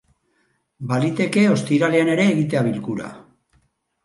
[0.91, 3.13] Baliteke ostiralean ere egitea bilkura.